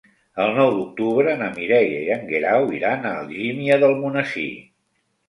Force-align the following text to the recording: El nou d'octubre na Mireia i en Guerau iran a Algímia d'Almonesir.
El 0.43 0.47
nou 0.59 0.69
d'octubre 0.77 1.35
na 1.41 1.49
Mireia 1.57 1.99
i 2.05 2.09
en 2.15 2.23
Guerau 2.31 2.65
iran 2.79 3.05
a 3.11 3.13
Algímia 3.21 3.79
d'Almonesir. 3.85 4.49